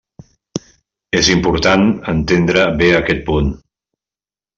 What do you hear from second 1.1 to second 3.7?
És important entendre bé aquest punt.